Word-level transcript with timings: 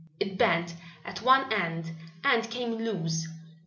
It 0.19 0.35
bent 0.35 0.73
at 1.05 1.21
one 1.21 1.53
end 1.53 1.91
and 2.23 2.49
came 2.49 2.71
loose. 2.73 3.27